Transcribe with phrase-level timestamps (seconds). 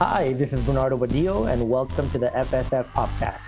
[0.00, 3.38] Hi, this is Bernardo Badillo, and welcome to the FSF Podcast.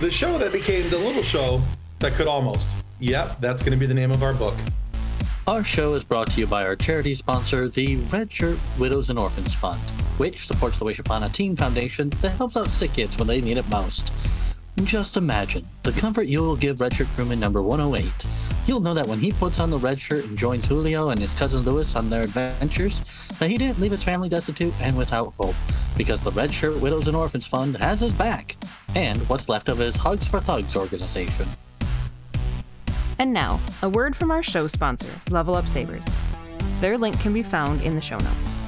[0.00, 1.62] The show that became the little show
[2.00, 2.68] that could almost.
[2.98, 4.56] Yep, that's going to be the name of our book.
[5.46, 9.16] Our show is brought to you by our charity sponsor, the Red Shirt Widows and
[9.16, 9.78] Orphans Fund,
[10.18, 13.68] which supports the Wishapana Teen Foundation that helps out sick kids when they need it
[13.68, 14.10] most.
[14.82, 18.12] Just imagine the comfort you will give Redshirt crewman number 108.
[18.66, 21.34] You'll know that when he puts on the red shirt and joins Julio and his
[21.34, 23.00] cousin Luis on their adventures,
[23.38, 25.54] that he didn't leave his family destitute and without hope,
[25.96, 28.56] because the Red Shirt Widows and Orphans Fund has his back,
[28.94, 31.46] and what's left of his Hugs for Thugs organization.
[33.18, 36.04] And now, a word from our show sponsor, Level Up Sabers.
[36.80, 38.62] Their link can be found in the show notes.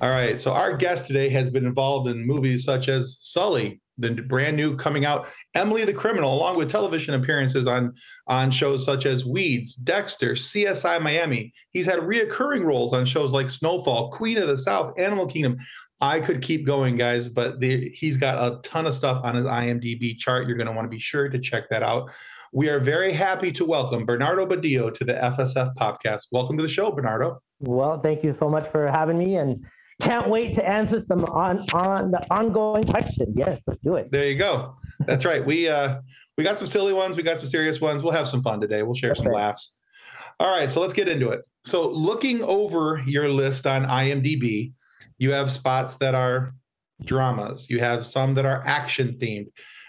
[0.00, 4.10] All right, so our guest today has been involved in movies such as Sully, the
[4.10, 7.94] brand new coming out Emily the Criminal, along with television appearances on
[8.26, 11.54] on shows such as Weeds, Dexter, CSI Miami.
[11.72, 15.56] He's had reoccurring roles on shows like Snowfall, Queen of the South, Animal Kingdom.
[16.02, 19.46] I could keep going, guys, but the, he's got a ton of stuff on his
[19.46, 20.46] IMDb chart.
[20.46, 22.10] You're going to want to be sure to check that out.
[22.52, 26.26] We are very happy to welcome Bernardo Badillo to the FSF podcast.
[26.32, 27.40] Welcome to the show, Bernardo.
[27.60, 29.64] Well, thank you so much for having me, and
[30.02, 33.34] can't wait to answer some on on the ongoing questions.
[33.34, 34.12] Yes, let's do it.
[34.12, 34.76] There you go.
[35.00, 35.44] That's right.
[35.44, 36.00] We uh
[36.36, 38.02] we got some silly ones, we got some serious ones.
[38.02, 38.82] We'll have some fun today.
[38.82, 39.78] We'll share some laughs.
[40.38, 41.46] All right, so let's get into it.
[41.64, 44.72] So, looking over your list on IMDb,
[45.18, 46.52] you have spots that are
[47.04, 47.70] dramas.
[47.70, 49.46] You have some that are action themed,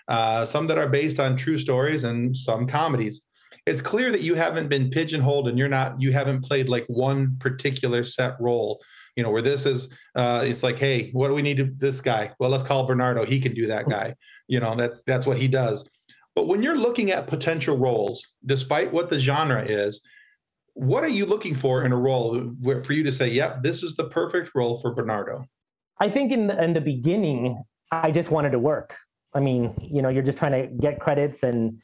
[0.08, 3.26] uh, some that are based on true stories, and some comedies.
[3.66, 6.00] It's clear that you haven't been pigeonholed, and you're not.
[6.00, 8.82] You haven't played like one particular set role
[9.18, 12.02] you know, where this is, uh, it's like, hey, what do we need to this
[12.02, 12.32] guy?
[12.40, 13.26] Well, let's call Bernardo.
[13.26, 14.14] He can do that guy.
[14.48, 15.88] You know, that's that's what he does.
[16.36, 20.02] But when you're looking at potential roles, despite what the genre is,
[20.74, 22.54] what are you looking for in a role
[22.84, 25.46] for you to say, yep, this is the perfect role for Bernardo?
[26.00, 28.96] I think in the, in the beginning, I just wanted to work.
[29.34, 31.80] I mean, you know, you're just trying to get credits and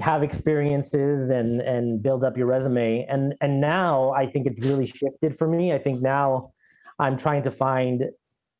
[0.00, 3.06] have experiences and and build up your resume.
[3.08, 5.72] And and now I think it's really shifted for me.
[5.72, 6.52] I think now
[6.98, 8.04] I'm trying to find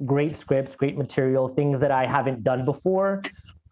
[0.04, 3.22] great scripts, great material, things that I haven't done before.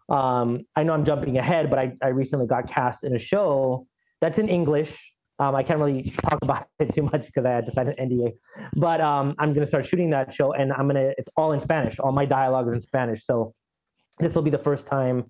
[0.09, 3.87] Um, I know I'm jumping ahead, but I, I recently got cast in a show
[4.21, 4.95] that's in English.
[5.39, 7.95] Um, I can't really talk about it too much because I had to sign an
[7.99, 8.33] NDA.
[8.75, 11.11] But um, I'm going to start shooting that show, and I'm gonna.
[11.17, 11.99] It's all in Spanish.
[11.99, 13.25] All my dialogue is in Spanish.
[13.25, 13.53] So
[14.19, 15.25] this will be the first time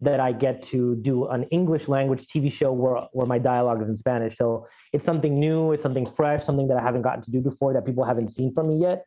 [0.00, 3.88] that I get to do an English language TV show where where my dialogue is
[3.88, 4.36] in Spanish.
[4.36, 7.72] So it's something new, it's something fresh, something that I haven't gotten to do before
[7.72, 9.04] that people haven't seen from me yet.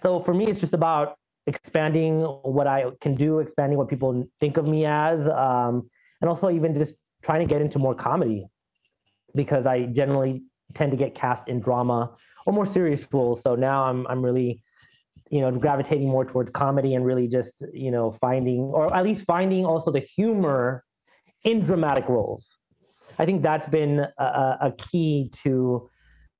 [0.00, 1.16] So for me, it's just about
[1.46, 5.88] expanding what I can do, expanding what people think of me as, um,
[6.20, 8.46] and also even just trying to get into more comedy
[9.34, 10.42] because I generally
[10.74, 12.12] tend to get cast in drama
[12.46, 13.42] or more serious roles.
[13.42, 14.62] So now I'm I'm really
[15.30, 19.24] you know gravitating more towards comedy and really just you know finding or at least
[19.24, 20.84] finding also the humor
[21.44, 22.58] in dramatic roles
[23.18, 24.24] i think that's been a,
[24.60, 25.88] a key to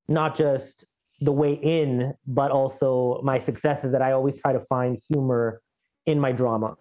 [0.08, 0.84] not just
[1.20, 5.60] the way in but also my success is that i always try to find humor
[6.06, 6.74] in my drama.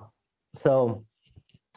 [0.57, 1.05] So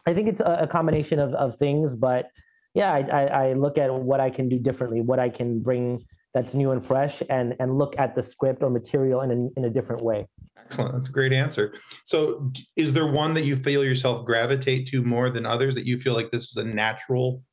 [0.05, 2.29] i think it's a, a combination of, of things but
[2.73, 6.03] yeah I, I, I look at what i can do differently what i can bring
[6.33, 9.65] that's new and fresh and and look at the script or material in a, in
[9.65, 10.27] a different way.
[10.57, 10.93] Excellent.
[10.93, 11.75] That's a great answer.
[12.05, 15.99] So is there one that you feel yourself gravitate to more than others that you
[15.99, 17.43] feel like this is a natural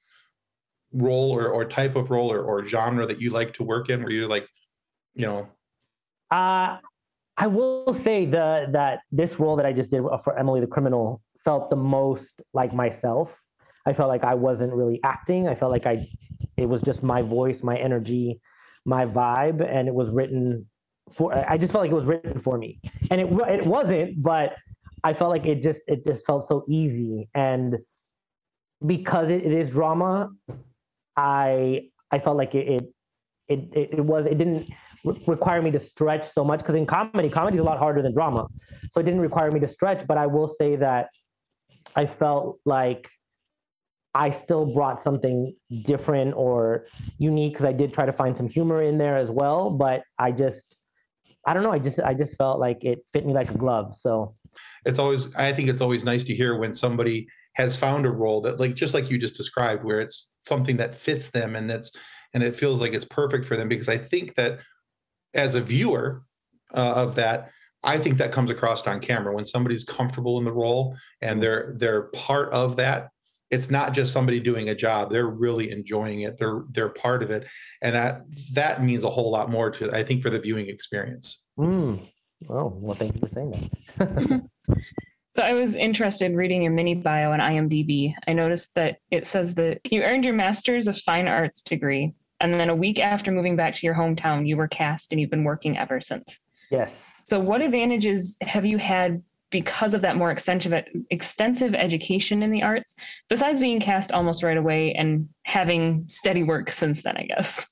[0.93, 4.03] role or, or type of role or, or genre that you like to work in
[4.03, 4.49] where you're like
[5.15, 5.49] you know?
[6.31, 6.79] Uh
[7.37, 11.23] i will say the that this role that i just did for emily the criminal
[11.43, 13.31] felt the most like myself.
[13.87, 15.49] I felt like i wasn't really acting.
[15.49, 16.07] I felt like i
[16.57, 18.41] it was just my voice my energy
[18.85, 20.67] my vibe and it was written
[21.13, 22.81] for I just felt like it was written for me.
[23.11, 24.55] And it it wasn't, but
[25.03, 27.29] I felt like it just it just felt so easy.
[27.35, 27.79] And
[28.85, 30.31] because it, it is drama,
[31.17, 32.95] I I felt like it it
[33.49, 34.71] it, it was it didn't
[35.05, 38.13] require me to stretch so much because in comedy comedy is a lot harder than
[38.13, 38.47] drama.
[38.93, 41.09] So it didn't require me to stretch, but I will say that
[41.97, 43.09] I felt like
[44.15, 45.55] I still brought something
[45.85, 46.87] different or
[47.19, 49.71] unique because I did try to find some humor in there as well.
[49.71, 50.77] But I just,
[51.47, 51.73] I don't know.
[51.73, 53.95] I just, I just felt like it fit me like a glove.
[53.97, 54.35] So
[54.85, 58.41] it's always, I think it's always nice to hear when somebody has found a role
[58.43, 61.93] that, like, just like you just described, where it's something that fits them and that's,
[62.35, 63.69] and it feels like it's perfect for them.
[63.69, 64.59] Because I think that
[65.35, 66.23] as a viewer
[66.75, 67.51] uh, of that,
[67.83, 69.35] I think that comes across on camera.
[69.35, 73.11] When somebody's comfortable in the role and they're they're part of that
[73.51, 75.11] it's not just somebody doing a job.
[75.11, 76.39] They're really enjoying it.
[76.39, 77.49] They're they're part of it.
[77.83, 78.23] And that
[78.53, 81.43] that means a whole lot more to i think for the viewing experience.
[81.59, 82.07] Mm,
[82.49, 84.43] Oh, well, thank you for saying that.
[85.37, 88.13] So I was interested reading your mini bio on IMDb.
[88.27, 92.55] I noticed that it says that you earned your master's of fine arts degree, and
[92.55, 95.45] then a week after moving back to your hometown, you were cast and you've been
[95.45, 96.41] working ever since.
[96.71, 96.95] yes.
[97.23, 102.63] So what advantages have you had because of that more extensive extensive education in the
[102.63, 102.95] arts,
[103.29, 107.67] besides being cast almost right away and having steady work since then, I guess?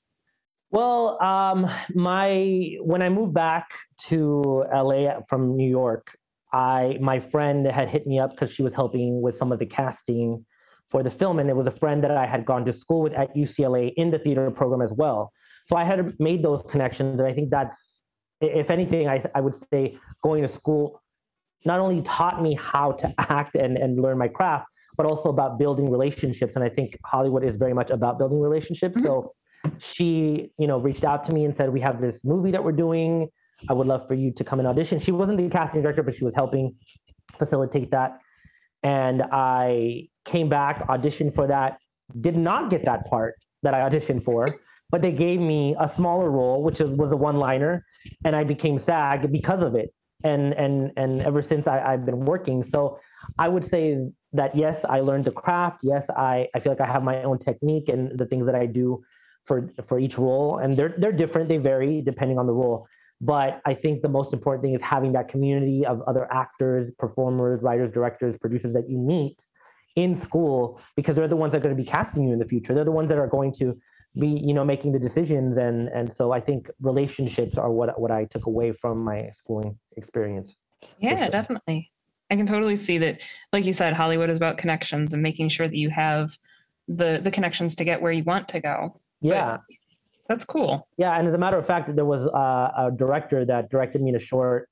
[0.70, 3.70] Well, um, my when I moved back
[4.08, 6.16] to LA from New York,
[6.52, 9.66] I my friend had hit me up because she was helping with some of the
[9.66, 10.44] casting
[10.90, 13.12] for the film, and it was a friend that I had gone to school with
[13.12, 15.32] at UCLA in the theater program as well.
[15.66, 17.76] So I had made those connections, and I think that's,
[18.40, 21.02] if anything, I I would say going to school
[21.64, 25.58] not only taught me how to act and and learn my craft, but also about
[25.58, 26.54] building relationships.
[26.56, 28.96] And I think Hollywood is very much about building relationships.
[28.96, 29.06] Mm-hmm.
[29.06, 29.32] So
[29.78, 32.72] she, you know, reached out to me and said, "We have this movie that we're
[32.86, 33.28] doing.
[33.68, 36.14] I would love for you to come and audition." She wasn't the casting director, but
[36.14, 36.74] she was helping
[37.38, 38.18] facilitate that.
[38.82, 41.78] And I came back, auditioned for that.
[42.20, 44.56] Did not get that part that I auditioned for,
[44.90, 47.84] but they gave me a smaller role, which was a one-liner,
[48.24, 49.92] and I became SAG because of it.
[50.24, 52.64] And and and ever since I, I've been working.
[52.64, 52.98] So
[53.38, 53.84] I would say
[54.32, 55.78] that yes, I learned the craft.
[55.82, 58.66] Yes, I, I feel like I have my own technique and the things that I
[58.66, 59.02] do
[59.46, 61.48] for for each role, and they're they're different.
[61.48, 62.86] They vary depending on the role.
[63.20, 67.62] But I think the most important thing is having that community of other actors, performers,
[67.62, 69.44] writers, directors, producers that you meet
[69.98, 72.44] in school because they're the ones that are going to be casting you in the
[72.44, 72.72] future.
[72.74, 73.76] They're the ones that are going to
[74.18, 75.58] be, you know, making the decisions.
[75.58, 79.78] And and so I think relationships are what what I took away from my schooling
[79.96, 80.54] experience.
[81.00, 81.30] Yeah, sure.
[81.30, 81.90] definitely.
[82.30, 83.22] I can totally see that.
[83.52, 86.30] Like you said, Hollywood is about connections and making sure that you have
[86.86, 89.00] the the connections to get where you want to go.
[89.20, 89.58] Yeah.
[89.58, 89.60] But
[90.28, 90.86] that's cool.
[90.98, 94.10] Yeah, and as a matter of fact, there was uh, a director that directed me
[94.10, 94.68] in a short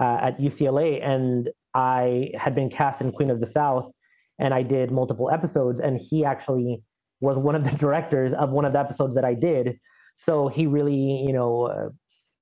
[0.00, 3.92] uh, at UCLA, and I had been cast in Queen of the South,
[4.38, 6.82] and I did multiple episodes, and he actually
[7.20, 9.78] was one of the directors of one of the episodes that I did.
[10.16, 11.88] So he really, you know, uh,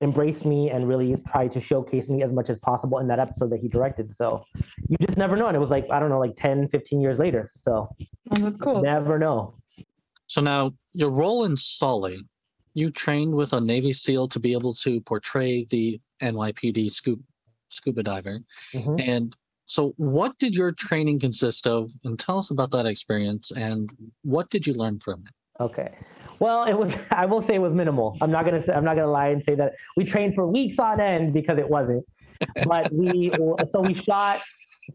[0.03, 3.49] embraced me and really tried to showcase me as much as possible in that episode
[3.51, 4.13] that he directed.
[4.15, 4.43] So
[4.87, 5.47] you just never know.
[5.47, 7.51] And it was like, I don't know, like 10, 15 years later.
[7.63, 7.89] So
[8.31, 8.81] oh, that's cool.
[8.81, 9.55] Never know.
[10.27, 12.19] So now your role in Sully,
[12.73, 17.23] you trained with a Navy SEAL to be able to portray the NYPD scuba,
[17.69, 18.39] scuba diver.
[18.73, 18.95] Mm-hmm.
[18.99, 21.91] And so, what did your training consist of?
[22.03, 23.89] And tell us about that experience and
[24.23, 25.63] what did you learn from it?
[25.63, 25.95] Okay.
[26.39, 26.93] Well, it was.
[27.11, 28.17] I will say it was minimal.
[28.21, 28.61] I'm not gonna.
[28.61, 31.57] Say, I'm not gonna lie and say that we trained for weeks on end because
[31.57, 32.05] it wasn't.
[32.65, 33.31] But we.
[33.71, 34.41] so we shot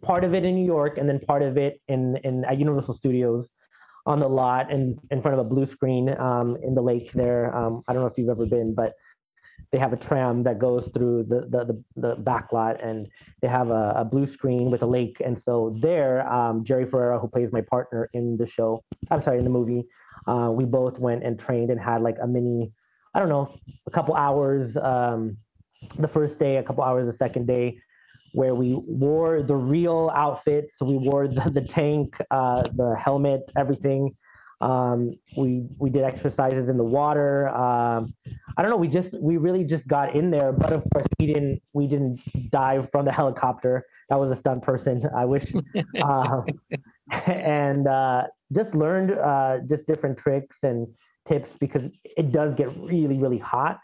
[0.02, 2.94] part of it in New York and then part of it in in at Universal
[2.94, 3.48] Studios
[4.06, 7.54] on the lot and in front of a blue screen um, in the lake there.
[7.54, 8.94] Um, I don't know if you've ever been, but
[9.70, 13.08] they have a tram that goes through the the, the, the back lot and
[13.42, 15.20] they have a, a, blue screen with a lake.
[15.24, 19.38] And so there, um, Jerry Ferrara, who plays my partner in the show, I'm sorry,
[19.38, 19.84] in the movie,
[20.26, 22.72] uh, we both went and trained and had like a mini,
[23.14, 23.54] I don't know,
[23.86, 25.36] a couple hours um,
[25.98, 27.78] the first day, a couple hours the second day
[28.32, 30.80] where we wore the real outfits.
[30.80, 34.16] We wore the, the tank, uh, the helmet, everything.
[34.60, 37.48] Um, we we did exercises in the water.
[37.48, 38.14] Um,
[38.58, 38.76] I don't know.
[38.76, 42.20] We just we really just got in there, but of course we didn't we didn't
[42.50, 43.84] dive from the helicopter.
[44.10, 45.04] That was a stunt person.
[45.16, 45.50] I wish.
[46.02, 46.42] uh,
[47.26, 50.88] and uh, just learned uh, just different tricks and
[51.24, 53.78] tips because it does get really really hot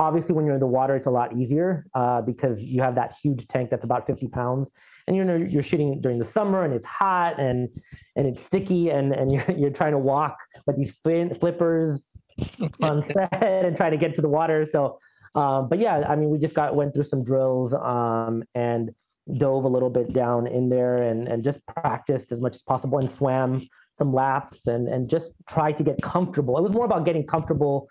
[0.00, 3.12] Obviously, when you're in the water, it's a lot easier uh, because you have that
[3.22, 4.66] huge tank that's about 50 pounds,
[5.06, 7.68] and you know you're shooting during the summer and it's hot and
[8.16, 12.00] and it's sticky and and you're you're trying to walk with these flippers
[12.82, 14.66] on set and trying to get to the water.
[14.70, 14.98] So,
[15.34, 18.90] um, but yeah, I mean, we just got went through some drills um, and
[19.38, 22.98] dove a little bit down in there and and just practiced as much as possible
[22.98, 26.58] and swam some laps and and just tried to get comfortable.
[26.58, 27.88] It was more about getting comfortable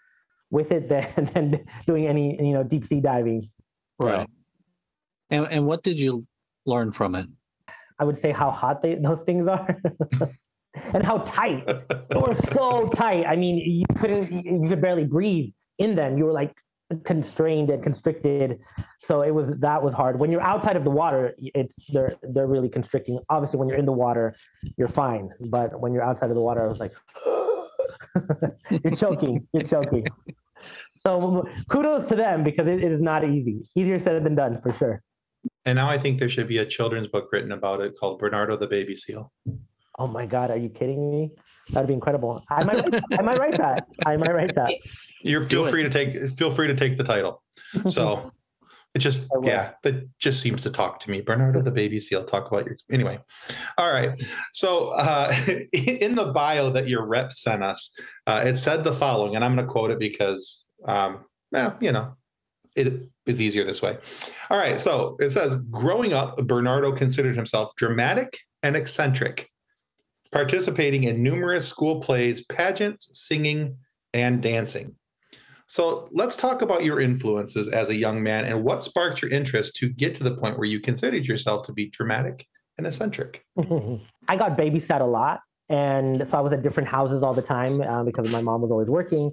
[0.51, 3.49] with it than, than doing any you know deep sea diving.
[3.99, 4.27] Right.
[5.29, 6.23] And and what did you
[6.65, 7.27] learn from it?
[7.99, 9.81] I would say how hot they, those things are.
[10.93, 11.65] and how tight.
[11.65, 13.25] they were so tight.
[13.25, 16.17] I mean, you couldn't you could barely breathe in them.
[16.17, 16.55] You were like
[17.03, 18.59] constrained and constricted.
[18.99, 20.19] So it was that was hard.
[20.19, 23.19] When you're outside of the water, it's they're they're really constricting.
[23.29, 24.35] Obviously, when you're in the water,
[24.77, 25.29] you're fine.
[25.39, 26.93] But when you're outside of the water, I was like,
[28.83, 29.47] you're choking.
[29.53, 30.05] You're choking.
[31.05, 33.69] So kudos to them because it, it is not easy.
[33.75, 35.01] Easier said than done for sure.
[35.65, 38.57] And now I think there should be a children's book written about it called Bernardo
[38.57, 39.31] the Baby Seal.
[39.99, 41.31] Oh my God, are you kidding me?
[41.71, 42.43] That'd be incredible.
[42.49, 43.87] I might, write, I might write that.
[44.05, 44.73] I might write that.
[45.21, 47.43] You're feel free to take feel free to take the title.
[47.87, 48.31] So
[48.95, 51.21] It just, yeah, that just seems to talk to me.
[51.21, 53.19] Bernardo the baby seal, talk about your, anyway.
[53.77, 54.19] All right.
[54.53, 55.31] So uh,
[55.73, 57.93] in the bio that your rep sent us,
[58.25, 61.91] uh, it said the following, and I'm going to quote it because, um, well, you
[61.91, 62.15] know,
[62.75, 63.95] it is easier this way.
[64.49, 64.79] All right.
[64.79, 69.51] So it says, growing up, Bernardo considered himself dramatic and eccentric,
[70.31, 73.77] participating in numerous school plays, pageants, singing,
[74.13, 74.95] and dancing.
[75.67, 79.75] So let's talk about your influences as a young man and what sparked your interest
[79.77, 82.47] to get to the point where you considered yourself to be dramatic
[82.79, 83.43] and eccentric.
[83.57, 85.41] I got babysat a lot.
[85.69, 88.71] And so I was at different houses all the time uh, because my mom was
[88.71, 89.31] always working.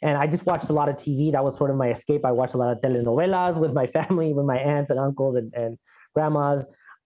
[0.00, 1.32] And I just watched a lot of TV.
[1.32, 2.24] That was sort of my escape.
[2.24, 5.52] I watched a lot of telenovelas with my family, with my aunts and uncles and,
[5.54, 5.78] and
[6.14, 6.64] grandmas.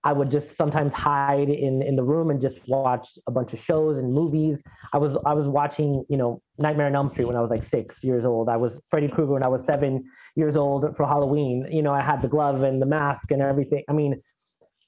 [0.09, 3.59] I would just sometimes hide in, in the room and just watch a bunch of
[3.59, 4.59] shows and movies.
[4.95, 7.69] I was I was watching, you know, Nightmare on Elm Street when I was like
[7.69, 8.49] six years old.
[8.49, 10.03] I was Freddy Krueger when I was seven
[10.35, 11.69] years old for Halloween.
[11.71, 13.85] You know, I had the glove and the mask and everything.
[13.87, 14.23] I mean,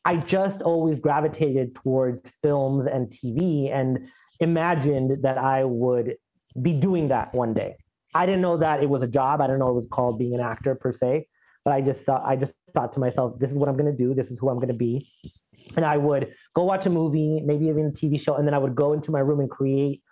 [0.07, 4.09] I just always gravitated towards films and TV and
[4.41, 6.15] imagined that I would
[6.63, 7.77] be doing that one day.
[8.15, 9.43] I didn't know that it was a job.
[9.43, 11.27] I didn't know it was called being an actor per se.
[11.71, 14.13] But I just thought I just thought to myself, this is what I'm gonna do.
[14.13, 15.09] This is who I'm gonna be.
[15.77, 18.59] And I would go watch a movie, maybe even a TV show, and then I
[18.59, 20.03] would go into my room and create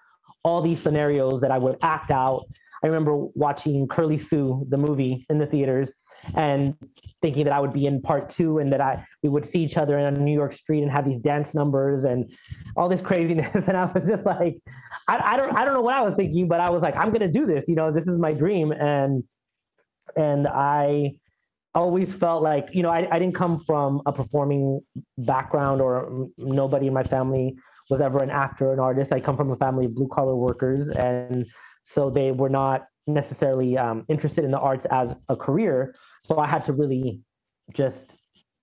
[0.44, 2.44] all these scenarios that I would act out.
[2.84, 5.88] I remember watching Curly Sue, the movie, in the theaters,
[6.36, 6.76] and
[7.22, 9.76] thinking that I would be in part two and that I we would see each
[9.76, 12.30] other on New York Street and have these dance numbers and
[12.76, 13.66] all this craziness.
[13.66, 14.58] And I was just like,
[15.08, 17.10] I, I don't I don't know what I was thinking, but I was like, I'm
[17.10, 17.64] gonna do this.
[17.66, 18.70] You know, this is my dream.
[18.70, 19.24] And
[20.16, 21.14] and I
[21.78, 24.80] always felt like you know I, I didn't come from a performing
[25.18, 27.56] background or nobody in my family
[27.90, 29.12] was ever an actor or an artist.
[29.12, 30.88] I come from a family of blue collar workers.
[30.90, 31.46] And
[31.84, 35.94] so they were not necessarily um, interested in the arts as a career.
[36.26, 37.20] So i had to really
[37.72, 38.14] just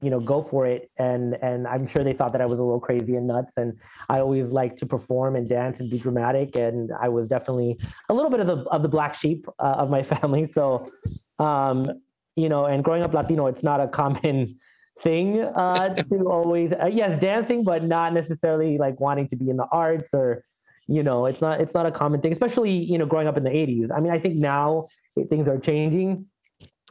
[0.02, 0.92] you know go for it.
[1.00, 3.58] And and i'm sure they thought that i was a little crazy and nuts.
[3.58, 3.74] And
[4.10, 6.56] i always liked to perform and dance and be dramatic.
[6.58, 7.80] And i was definitely
[8.10, 10.48] a little bit of the of the black sheep uh, of my family.
[10.48, 10.92] So
[11.40, 11.86] um,
[12.36, 14.60] you know, and growing up Latino, it's not a common
[15.04, 19.58] thing uh, to always uh, yes dancing, but not necessarily like wanting to be in
[19.58, 20.44] the arts or
[20.88, 23.44] you know, it's not it's not a common thing, especially you know growing up in
[23.44, 23.90] the '80s.
[23.96, 24.88] I mean, I think now
[25.30, 26.28] things are changing,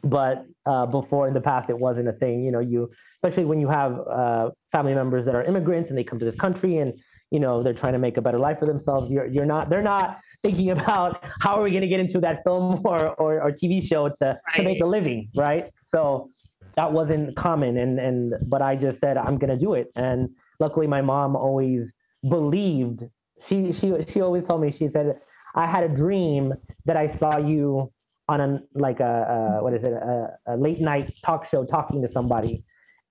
[0.03, 2.45] but uh, before in the past it wasn't a thing.
[2.45, 2.91] You know, you
[3.23, 6.35] especially when you have uh, family members that are immigrants and they come to this
[6.35, 6.95] country and
[7.31, 9.11] you know they're trying to make a better life for themselves.
[9.11, 12.45] You're you're not they're not thinking about how are we going to get into that
[12.45, 14.57] film or, or, or TV show to, right.
[14.57, 15.71] to make a living, right?
[15.83, 16.31] So
[16.77, 17.79] that wasn't common.
[17.79, 19.91] And, and, but I just said, I'm going to do it.
[19.97, 20.29] And
[20.61, 21.93] luckily my mom always
[22.29, 23.05] believed,
[23.49, 25.19] she, she, she always told me, she said,
[25.55, 26.53] I had a dream
[26.85, 27.91] that I saw you
[28.29, 32.03] on a, like a, a what is it, a, a late night talk show talking
[32.03, 32.65] to somebody.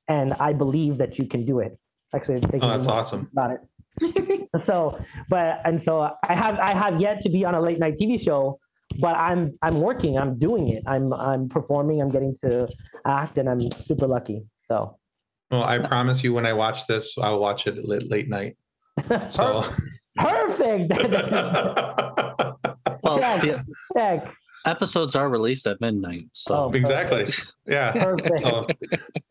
[0.07, 1.79] And I believe that you can do it.
[2.13, 3.29] Actually, oh, that's awesome.
[3.31, 3.59] About it.
[4.65, 7.95] so, but and so I have I have yet to be on a late night
[7.99, 8.59] TV show,
[8.99, 10.17] but I'm I'm working.
[10.17, 10.83] I'm doing it.
[10.87, 12.01] I'm I'm performing.
[12.01, 12.67] I'm getting to
[13.05, 14.43] act, and I'm super lucky.
[14.63, 14.97] So.
[15.51, 18.57] Well, I promise you, when I watch this, I'll watch it late, late night.
[19.29, 19.63] So.
[20.15, 20.93] Perfect.
[23.03, 23.59] well, check,
[23.95, 24.33] check
[24.65, 26.23] episodes are released at midnight.
[26.33, 27.33] So oh, exactly,
[27.65, 28.15] yeah.
[28.37, 28.67] So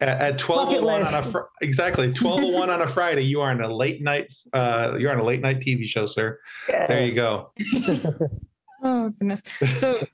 [0.00, 3.22] at, at twelve oh one on a fr- exactly twelve oh one on a Friday,
[3.22, 4.32] you are on a late night.
[4.52, 6.38] Uh, you're on a late night TV show, sir.
[6.68, 6.86] Yeah.
[6.86, 7.52] There you go.
[8.82, 9.42] oh goodness.
[9.78, 10.06] So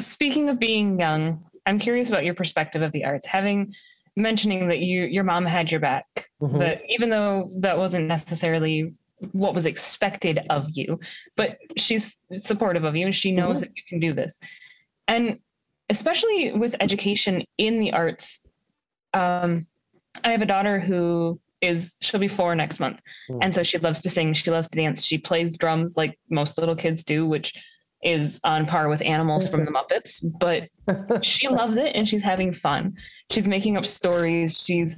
[0.00, 3.26] speaking of being young, I'm curious about your perspective of the arts.
[3.26, 3.74] Having
[4.16, 6.58] mentioning that you your mom had your back, mm-hmm.
[6.58, 8.92] that even though that wasn't necessarily
[9.32, 10.98] what was expected of you
[11.36, 13.68] but she's supportive of you and she knows mm-hmm.
[13.68, 14.38] that you can do this
[15.06, 15.38] and
[15.90, 18.46] especially with education in the arts
[19.14, 19.66] um,
[20.24, 23.38] i have a daughter who is she'll be four next month mm.
[23.42, 26.58] and so she loves to sing she loves to dance she plays drums like most
[26.58, 27.54] little kids do which
[28.02, 30.68] is on par with animal from the muppets but
[31.24, 32.96] she loves it and she's having fun
[33.30, 34.96] she's making up stories she's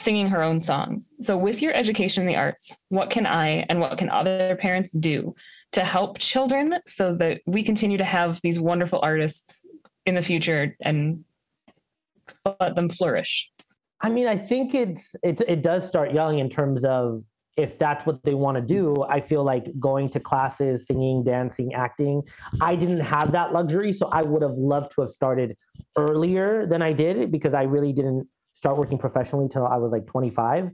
[0.00, 1.12] singing her own songs.
[1.20, 4.92] So, with your education in the arts, what can I and what can other parents
[4.92, 5.34] do
[5.72, 9.66] to help children so that we continue to have these wonderful artists
[10.06, 11.24] in the future and
[12.60, 13.50] let them flourish?
[14.00, 17.22] I mean, I think it's it, it does start young in terms of
[17.56, 18.96] if that's what they want to do.
[19.08, 22.22] I feel like going to classes, singing, dancing, acting.
[22.60, 25.56] I didn't have that luxury, so I would have loved to have started
[25.96, 28.26] earlier than I did because I really didn't
[28.60, 30.70] start working professionally until I was like 25.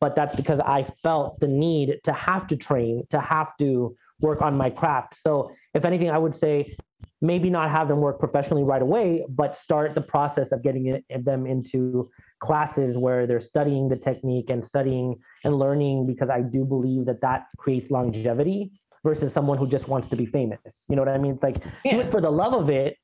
[0.00, 4.42] But that's because I felt the need to have to train, to have to work
[4.42, 5.16] on my craft.
[5.20, 6.76] So, if anything, I would say
[7.20, 11.24] maybe not have them work professionally right away, but start the process of getting it,
[11.24, 16.64] them into classes where they're studying the technique and studying and learning because I do
[16.64, 18.70] believe that that creates longevity
[19.02, 20.84] versus someone who just wants to be famous.
[20.88, 21.32] You know what I mean?
[21.32, 21.92] It's like yeah.
[21.92, 22.96] do it for the love of it.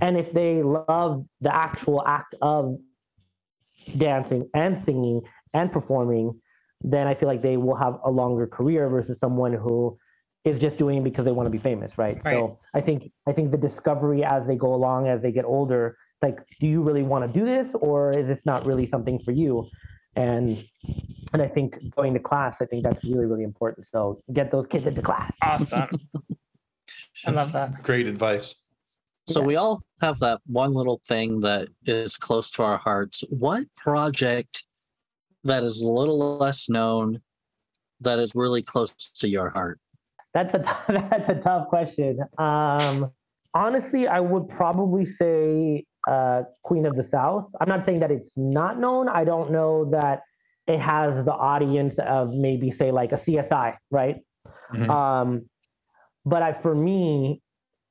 [0.00, 2.76] And if they love the actual act of
[3.96, 6.40] dancing and singing and performing,
[6.80, 9.98] then I feel like they will have a longer career versus someone who
[10.44, 12.22] is just doing it because they want to be famous, right?
[12.24, 12.34] right?
[12.34, 15.96] So I think I think the discovery as they go along, as they get older,
[16.20, 19.32] like, do you really want to do this, or is this not really something for
[19.32, 19.68] you?
[20.16, 20.64] And
[21.32, 23.86] and I think going to class, I think that's really really important.
[23.86, 25.32] So get those kids into class.
[25.42, 25.88] Awesome.
[27.26, 27.82] I love that.
[27.82, 28.63] Great advice.
[29.26, 29.46] So yeah.
[29.46, 33.24] we all have that one little thing that is close to our hearts.
[33.30, 34.64] What project
[35.44, 37.20] that is a little less known
[38.00, 39.80] that is really close to your heart?
[40.34, 40.58] That's a
[41.10, 42.18] that's a tough question.
[42.38, 43.10] Um,
[43.54, 47.48] honestly, I would probably say uh, Queen of the South.
[47.60, 49.08] I'm not saying that it's not known.
[49.08, 50.20] I don't know that
[50.66, 54.16] it has the audience of maybe say like a CSI, right?
[54.74, 54.90] Mm-hmm.
[54.90, 55.48] Um,
[56.26, 57.42] but I, for me,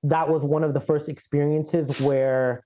[0.04, 2.66] that was one of the first experiences where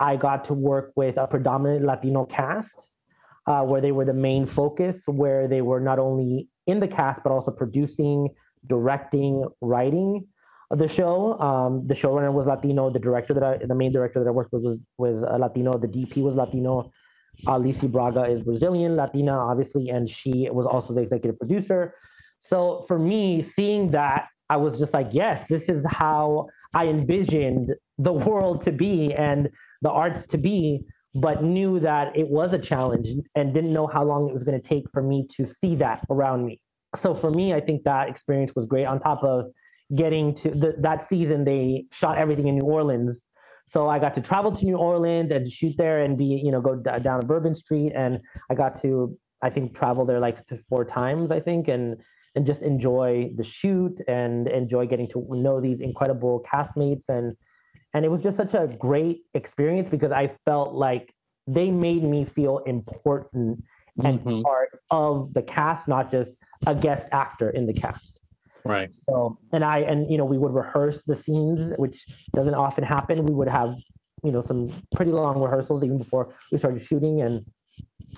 [0.00, 2.88] I got to work with a predominant Latino cast,
[3.46, 7.22] uh, where they were the main focus, where they were not only in the cast
[7.22, 8.28] but also producing,
[8.66, 10.26] directing, writing
[10.70, 11.38] the show.
[11.40, 12.90] Um, the showrunner was Latino.
[12.90, 15.72] The director that I, the main director that I worked with was was uh, Latino.
[15.78, 16.92] The DP was Latino.
[17.46, 21.94] Alicia Braga is Brazilian, Latina, obviously, and she was also the executive producer.
[22.40, 27.74] So for me, seeing that, I was just like, yes, this is how I envisioned
[27.98, 29.48] the world to be and
[29.82, 30.80] the arts to be,
[31.14, 34.60] but knew that it was a challenge and didn't know how long it was going
[34.60, 36.60] to take for me to see that around me
[36.96, 38.86] so for me, I think that experience was great.
[38.86, 39.46] On top of
[39.94, 43.20] getting to the, that season, they shot everything in New Orleans.
[43.66, 46.60] So I got to travel to New Orleans and shoot there and be, you know,
[46.60, 47.92] go d- down Bourbon Street.
[47.94, 51.96] And I got to, I think, travel there like four times, I think, and
[52.38, 57.36] and just enjoy the shoot and enjoy getting to know these incredible castmates and
[57.94, 61.12] and it was just such a great experience because I felt like
[61.48, 63.64] they made me feel important
[64.04, 64.42] and mm-hmm.
[64.42, 66.32] part of the cast, not just
[66.66, 68.20] a guest actor in the cast.
[68.64, 68.90] Right.
[69.08, 72.04] So, and I, and, you know, we would rehearse the scenes, which
[72.36, 73.24] doesn't often happen.
[73.24, 73.74] We would have,
[74.22, 77.22] you know, some pretty long rehearsals even before we started shooting.
[77.22, 77.44] And,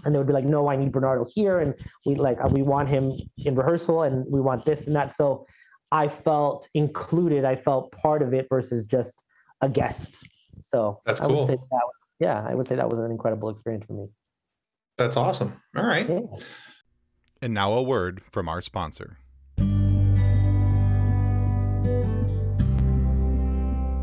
[0.04, 1.60] and they would be like, no, I need Bernardo here.
[1.60, 1.74] And
[2.06, 5.16] we like, we want him in rehearsal and we want this and that.
[5.16, 5.46] So
[5.92, 7.44] I felt included.
[7.44, 9.14] I felt part of it versus just
[9.60, 10.16] a guest.
[10.68, 11.46] So that's cool.
[11.46, 14.08] That was, yeah, I would say that was an incredible experience for me.
[14.96, 15.60] That's awesome.
[15.76, 16.08] All right.
[16.08, 16.20] Yeah.
[17.42, 19.18] And now a word from our sponsor.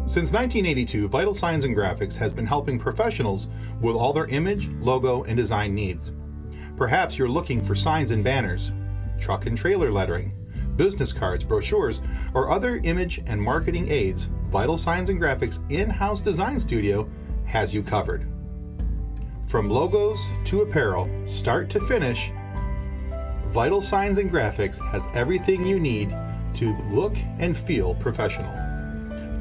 [0.08, 3.50] Since 1982, Vital Signs and Graphics has been helping professionals
[3.82, 6.13] with all their image, logo, and design needs.
[6.78, 8.72] Perhaps you're looking for signs and banners,
[9.20, 10.32] truck and trailer lettering,
[10.78, 12.00] business cards, brochures,
[12.34, 14.30] or other image and marketing aids.
[14.50, 17.10] Vital Signs and Graphics in house design studio
[17.43, 18.26] has you covered.
[19.46, 22.32] From logos to apparel, start to finish,
[23.50, 26.15] Vital Signs and Graphics has everything you need
[26.54, 28.67] to look and feel professional.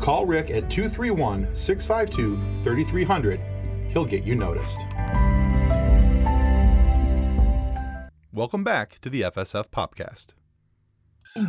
[0.01, 3.41] Call Rick at 231 652 3300.
[3.91, 4.79] He'll get you noticed.
[8.33, 10.35] Welcome back to the FSF podcast.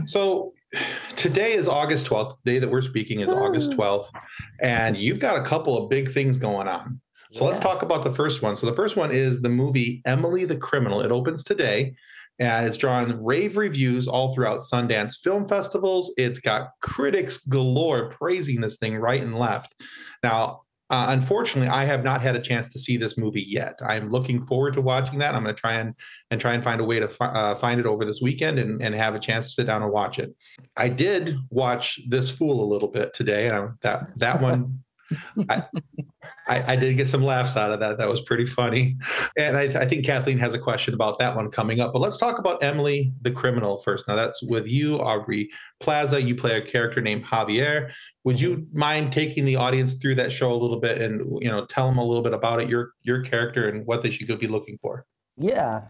[0.05, 0.53] So
[1.15, 2.43] today is August 12th.
[2.43, 4.09] The day that we're speaking is August 12th.
[4.61, 7.01] And you've got a couple of big things going on.
[7.31, 7.49] So yeah.
[7.49, 8.55] let's talk about the first one.
[8.55, 11.01] So the first one is the movie Emily the Criminal.
[11.01, 11.93] It opens today
[12.39, 16.13] and it's drawn rave reviews all throughout Sundance film festivals.
[16.17, 19.75] It's got critics galore praising this thing right and left.
[20.23, 23.77] Now, uh, unfortunately, I have not had a chance to see this movie yet.
[23.85, 25.35] I'm looking forward to watching that.
[25.35, 25.93] I'm going to try and
[26.31, 28.81] and try and find a way to fi- uh, find it over this weekend and,
[28.81, 30.33] and have a chance to sit down and watch it.
[30.77, 34.83] I did watch this fool a little bit today, and that that one
[35.49, 35.63] I,
[36.47, 37.97] I, I, did get some laughs out of that.
[37.97, 38.97] That was pretty funny.
[39.37, 41.93] And I, I, think Kathleen has a question about that one coming up.
[41.93, 44.07] But let's talk about Emily the Criminal first.
[44.07, 46.21] Now, that's with you, Aubrey Plaza.
[46.21, 47.91] You play a character named Javier.
[48.23, 51.65] Would you mind taking the audience through that show a little bit and you know
[51.65, 54.47] tell them a little bit about it, your your character, and what they should be
[54.47, 55.05] looking for?
[55.37, 55.83] Yeah.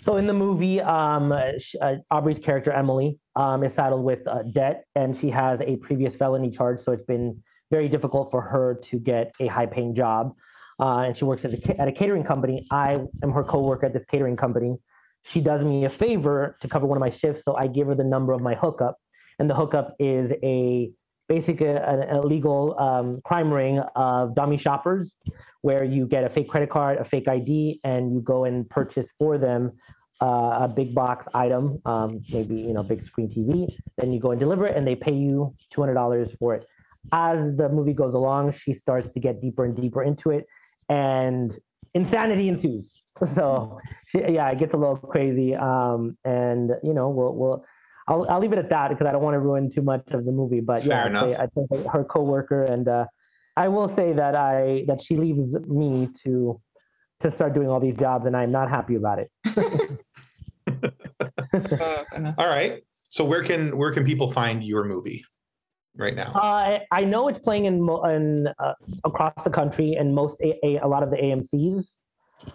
[0.00, 4.84] So in the movie, um, uh, Aubrey's character Emily um, is saddled with uh, debt,
[4.94, 6.80] and she has a previous felony charge.
[6.80, 10.34] So it's been very difficult for her to get a high paying job.
[10.80, 12.66] Uh, and she works at a, at a catering company.
[12.70, 14.76] I am her coworker at this catering company.
[15.24, 17.94] She does me a favor to cover one of my shifts, so I give her
[17.94, 18.96] the number of my hookup,
[19.38, 20.90] and the hookup is a
[21.28, 25.12] basically an illegal um, crime ring of dummy shoppers,
[25.62, 29.08] where you get a fake credit card, a fake ID, and you go and purchase
[29.18, 29.72] for them
[30.20, 33.68] uh, a big box item, um, maybe you know big screen TV.
[33.98, 36.66] Then you go and deliver it, and they pay you two hundred dollars for it.
[37.12, 40.46] As the movie goes along, she starts to get deeper and deeper into it,
[40.88, 41.56] and
[41.94, 42.90] insanity ensues.
[43.34, 47.64] So she, yeah, it gets a little crazy, um, and you know we'll we'll.
[48.06, 50.24] I'll, I'll leave it at that because I don't want to ruin too much of
[50.24, 50.60] the movie.
[50.60, 53.06] But Fair yeah, I'd say- I think her coworker and uh,
[53.56, 56.60] I will say that I that she leaves me to
[57.20, 59.30] to start doing all these jobs, and I'm not happy about it.
[59.56, 59.88] Oh.
[62.38, 62.84] All right.
[63.08, 65.24] So where can where can people find your movie
[65.96, 66.32] right now?
[66.34, 68.74] Uh, I know it's playing in, in uh,
[69.04, 71.98] across the country and most a, a, a lot of the AMC's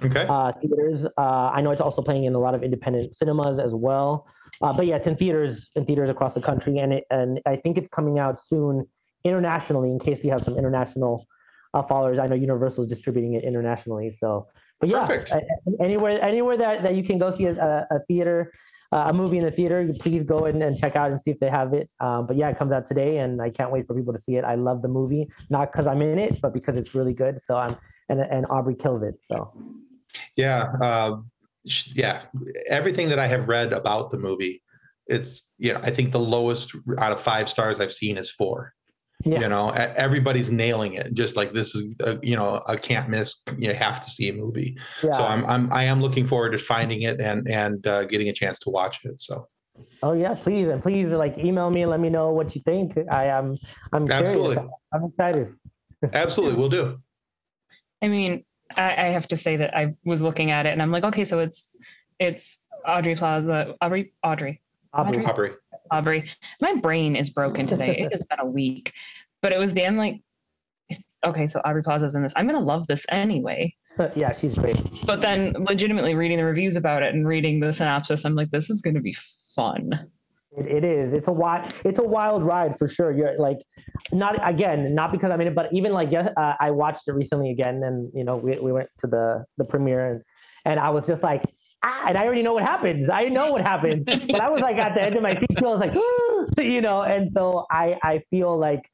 [0.04, 0.26] Okay.
[0.28, 1.06] uh, theaters.
[1.18, 4.28] Uh, I know it's also playing in a lot of independent cinemas as well.
[4.62, 7.56] Uh, but yeah, it's in theaters in theaters across the country, and it, and I
[7.58, 8.88] think it's coming out soon
[9.24, 9.90] internationally.
[9.90, 11.26] In case you have some international
[11.74, 14.12] uh, followers, I know Universal is distributing it internationally.
[14.12, 14.48] So,
[14.80, 15.34] but yeah, Perfect.
[15.82, 18.54] anywhere anywhere that, that you can go see a, a theater.
[18.94, 21.40] Uh, a movie in the theater, please go in and check out and see if
[21.40, 21.90] they have it.
[22.00, 24.36] Um, but yeah, it comes out today, and I can't wait for people to see
[24.36, 24.44] it.
[24.44, 27.42] I love the movie, not because I'm in it, but because it's really good.
[27.42, 27.76] So I'm
[28.10, 29.16] and and Aubrey kills it.
[29.30, 29.52] So
[30.36, 30.74] Yeah.
[30.82, 31.18] Uh,
[31.94, 32.24] yeah.
[32.70, 34.62] Everything that I have read about the movie,
[35.08, 38.73] it's, you know, I think the lowest out of five stars I've seen is four.
[39.24, 39.42] Yeah.
[39.42, 41.14] You know, everybody's nailing it.
[41.14, 43.42] Just like this is, a, you know, a can't miss.
[43.58, 44.78] You have to see a movie.
[45.02, 48.28] yeah, So I'm, I'm, I am looking forward to finding it and and uh, getting
[48.28, 49.22] a chance to watch it.
[49.22, 49.48] So
[50.02, 52.98] Oh yeah, please and please like email me and let me know what you think.
[53.10, 53.58] I am
[53.92, 54.28] I'm curious.
[54.28, 54.70] Absolutely.
[54.94, 55.56] I'm excited.
[56.14, 57.00] absolutely, we'll do.
[58.02, 58.44] I mean,
[58.76, 61.26] I, I have to say that I was looking at it and I'm like, okay,
[61.26, 61.76] so it's
[62.20, 64.62] it's Audrey Plaza, Aubrey, Audrey,
[64.94, 65.20] Aubrey.
[65.20, 65.26] Audrey?
[65.26, 65.52] Aubrey.
[65.94, 66.30] Aubrey.
[66.60, 67.98] My brain is broken today.
[68.00, 68.94] it has been a week,
[69.42, 70.22] but it was the I'm like,
[71.24, 72.34] okay, so Aubrey Plaza's in this.
[72.36, 73.76] I'm gonna love this anyway.
[73.96, 74.78] But yeah, she's great.
[75.06, 78.70] But then, legitimately reading the reviews about it and reading the synopsis, I'm like, this
[78.70, 79.16] is gonna be
[79.56, 80.10] fun.
[80.58, 81.14] It, it is.
[81.14, 81.72] It's a wild.
[81.84, 83.12] It's a wild ride for sure.
[83.12, 83.60] You're like,
[84.12, 87.14] not again, not because I'm in it, but even like yes, uh, I watched it
[87.14, 90.22] recently again, and you know we, we went to the the premiere, and
[90.66, 91.44] and I was just like.
[91.86, 93.10] Ah, and I already know what happens.
[93.10, 95.70] I know what happens, but I was like at the end of my feature, I
[95.70, 95.96] was like,
[96.66, 98.90] you know, and so I I feel like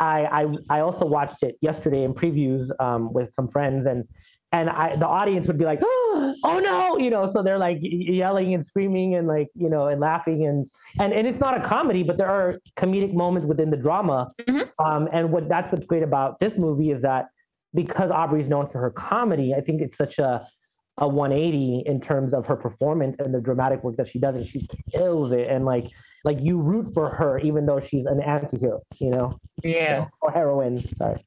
[0.00, 4.04] I I I also watched it yesterday in previews um, with some friends, and
[4.50, 8.54] and I the audience would be like, oh no, you know, so they're like yelling
[8.54, 12.02] and screaming and like you know and laughing and and and it's not a comedy,
[12.02, 14.32] but there are comedic moments within the drama.
[14.48, 14.68] Mhm.
[14.84, 17.26] Um, and what that's what's great about this movie is that
[17.72, 20.46] because Aubrey's known for her comedy, I think it's such a
[21.02, 24.46] a 180 in terms of her performance and the dramatic work that she does, and
[24.46, 25.48] she kills it.
[25.50, 25.88] And like
[26.24, 30.78] like you root for her even though she's an anti-hero, you know, Yeah, or heroine.
[30.96, 31.26] Sorry.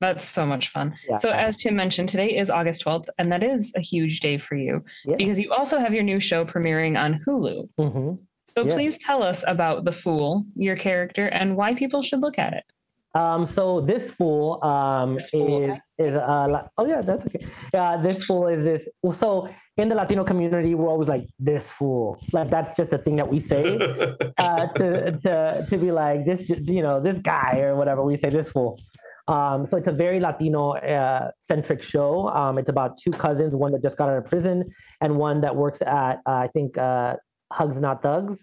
[0.00, 0.96] that's so much fun.
[1.08, 1.18] Yeah.
[1.18, 4.56] So, as Tim mentioned, today is August 12th, and that is a huge day for
[4.56, 5.14] you Yeah.
[5.16, 7.68] because you also have your new show premiering on Hulu.
[7.78, 8.14] hmm
[8.48, 8.74] So, Yeah.
[8.74, 12.64] please tell us about The Fool, your character, and why people should look at it.
[13.14, 17.46] Um, so this fool um, This fool, is is uh, oh yeah that's okay.
[17.74, 18.82] Yeah, this fool is this.
[19.20, 22.18] So in the Latino community, we're always like this fool.
[22.32, 23.76] Like that's just a thing that we say
[24.38, 26.48] uh, to to to be like this.
[26.48, 28.02] You know, this guy or whatever.
[28.02, 28.80] We say this fool.
[29.28, 32.28] Um, so it's a very Latino uh, centric show.
[32.30, 34.64] Um, it's about two cousins, one that just got out of prison
[35.00, 37.16] and one that works at uh, I think uh,
[37.52, 38.40] Hugs Not Thugs.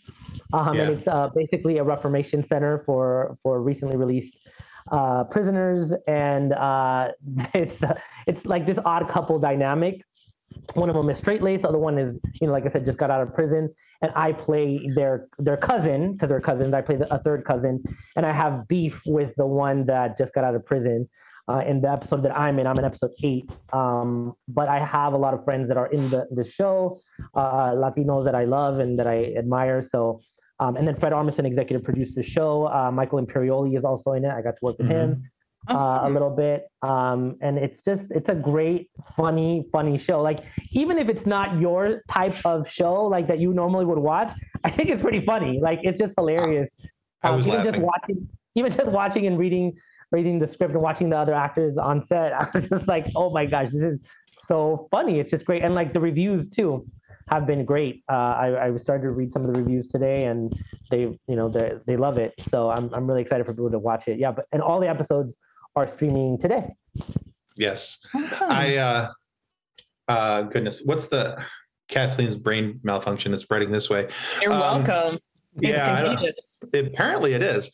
[0.53, 0.83] Um, Yeah.
[0.83, 4.35] And it's uh, basically a reformation center for for recently released
[4.91, 7.09] uh, prisoners, and uh,
[7.53, 7.93] it's uh,
[8.27, 10.01] it's like this odd couple dynamic.
[10.73, 12.85] One of them is straight laced, the other one is you know like I said
[12.85, 13.69] just got out of prison,
[14.01, 16.73] and I play their their cousin because they're cousins.
[16.73, 17.83] I play the, a third cousin,
[18.15, 21.09] and I have beef with the one that just got out of prison.
[21.47, 23.49] Uh, in the episode that I'm in, I'm in episode eight.
[23.73, 27.01] Um, but I have a lot of friends that are in the the show,
[27.33, 29.81] uh, Latinos that I love and that I admire.
[29.81, 30.21] So,
[30.59, 32.67] um, and then Fred Armisen executive produced the show.
[32.67, 34.31] Uh, Michael Imperioli is also in it.
[34.31, 35.23] I got to work with him
[35.69, 36.67] uh, a little bit.
[36.81, 40.21] Um, and it's just, it's a great, funny, funny show.
[40.21, 44.31] Like, even if it's not your type of show, like that you normally would watch,
[44.63, 45.59] I think it's pretty funny.
[45.61, 46.69] Like, it's just hilarious.
[47.23, 49.77] I was even just watching, even just watching and reading,
[50.11, 53.29] reading the script and watching the other actors on set, I was just like, oh
[53.29, 54.01] my gosh, this is
[54.45, 55.19] so funny.
[55.19, 55.63] It's just great.
[55.63, 56.85] And like the reviews too
[57.29, 58.03] have been great.
[58.09, 60.53] Uh, I, I started to read some of the reviews today and
[60.89, 62.33] they, you know, they, they love it.
[62.49, 64.19] So I'm, I'm really excited for people to watch it.
[64.19, 64.31] Yeah.
[64.31, 65.35] But, and all the episodes
[65.75, 66.73] are streaming today.
[67.55, 67.99] yes.
[68.15, 68.47] Awesome.
[68.49, 69.11] I uh
[70.07, 71.43] uh goodness, what's the
[71.87, 74.07] Kathleen's brain malfunction is spreading this way.
[74.41, 75.19] You're um, welcome.
[75.59, 76.77] Yeah, I.
[76.77, 77.71] Apparently it is.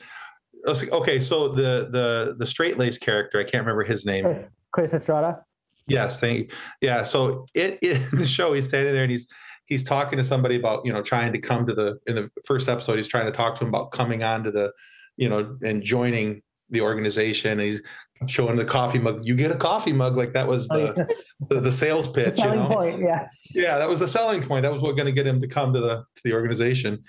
[0.68, 4.46] okay, so the the the straight lace character, I can't remember his name.
[4.72, 5.44] Chris Estrada.
[5.88, 6.48] Yes, thank you.
[6.82, 9.28] Yeah, so it, it in the show he's standing there and he's
[9.66, 12.70] he's talking to somebody about you know trying to come to the in the first
[12.70, 14.72] episode he's trying to talk to him about coming on to the
[15.18, 17.52] you know and joining the organization.
[17.52, 17.82] And he's
[18.28, 19.26] showing the coffee mug.
[19.26, 22.38] You get a coffee mug like that was the oh, the, the, sales pitch.
[22.38, 22.68] The you know?
[22.68, 24.64] point, yeah, yeah, that was the selling point.
[24.64, 27.04] That was what going to get him to come to the to the organization.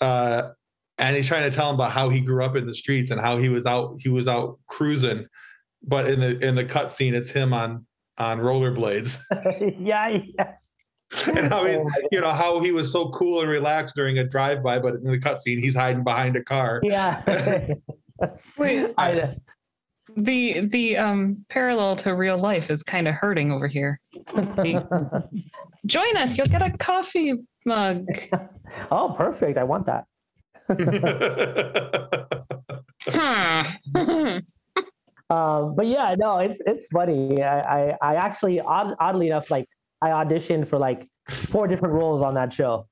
[0.00, 0.50] Uh,
[0.98, 3.20] and he's trying to tell him about how he grew up in the streets and
[3.20, 5.26] how he was out he was out cruising.
[5.82, 7.86] But in the in the cut scene, it's him on
[8.18, 9.22] on rollerblades.
[9.80, 10.52] yeah, yeah.
[11.34, 14.24] and how he's, oh you know, how he was so cool and relaxed during a
[14.24, 16.80] drive-by, but in the cutscene, he's hiding behind a car.
[16.90, 17.22] Yeah.
[18.58, 19.34] Wait, I,
[20.16, 23.98] the the um parallel to real life is kind of hurting over here.
[25.86, 26.36] Join us.
[26.36, 28.06] You'll get a coffee mug.
[28.90, 29.56] oh, perfect.
[29.56, 30.04] I want that.
[35.30, 37.42] um, but yeah, no, it's it's funny.
[37.42, 39.66] I I, I actually odd, oddly enough, like
[40.02, 42.86] I auditioned for like four different roles on that show.